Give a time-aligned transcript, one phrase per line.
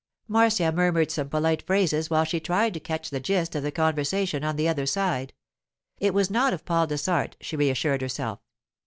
[0.27, 4.43] Marcia murmured some polite phrases while she tried to catch the gist of the conversation
[4.43, 5.31] on the other side.
[5.99, 8.39] It was not of Paul Dessart, she reassured herself.